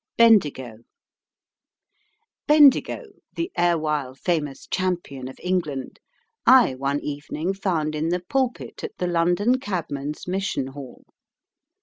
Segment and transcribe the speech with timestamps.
[0.17, 0.79] "BENDIGO."
[2.47, 3.03] Bendigo,
[3.35, 5.99] the erewhile famous champion of England,
[6.43, 11.03] I one evening found in the pulpit at the London Cabman's Mission Hall.